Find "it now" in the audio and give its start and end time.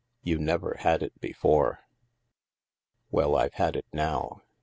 3.75-4.41